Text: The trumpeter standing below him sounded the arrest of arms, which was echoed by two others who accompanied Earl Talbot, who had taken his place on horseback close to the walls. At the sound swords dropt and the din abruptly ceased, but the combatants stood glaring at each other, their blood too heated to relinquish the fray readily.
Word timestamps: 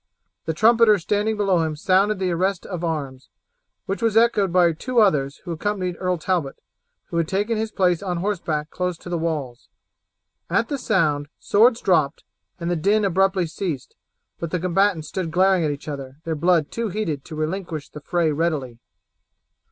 The 0.45 0.55
trumpeter 0.55 0.97
standing 0.97 1.37
below 1.37 1.59
him 1.61 1.75
sounded 1.75 2.17
the 2.17 2.31
arrest 2.31 2.65
of 2.65 2.83
arms, 2.83 3.29
which 3.85 4.01
was 4.01 4.17
echoed 4.17 4.51
by 4.51 4.71
two 4.71 4.99
others 4.99 5.37
who 5.43 5.51
accompanied 5.51 5.95
Earl 5.99 6.17
Talbot, 6.17 6.55
who 7.11 7.17
had 7.17 7.27
taken 7.27 7.55
his 7.55 7.71
place 7.71 8.01
on 8.01 8.17
horseback 8.17 8.71
close 8.71 8.97
to 8.97 9.09
the 9.09 9.17
walls. 9.19 9.69
At 10.49 10.69
the 10.69 10.79
sound 10.79 11.27
swords 11.37 11.81
dropt 11.81 12.23
and 12.59 12.71
the 12.71 12.75
din 12.75 13.05
abruptly 13.05 13.45
ceased, 13.45 13.95
but 14.39 14.49
the 14.49 14.59
combatants 14.59 15.07
stood 15.07 15.29
glaring 15.29 15.63
at 15.63 15.69
each 15.69 15.87
other, 15.87 16.17
their 16.23 16.33
blood 16.33 16.71
too 16.71 16.89
heated 16.89 17.23
to 17.25 17.35
relinquish 17.35 17.89
the 17.89 18.01
fray 18.01 18.31
readily. 18.31 18.79